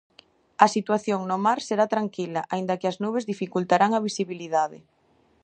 [0.65, 4.77] A situación no mar será tranquila, aínda que as nubes dificultarán a visibilidade.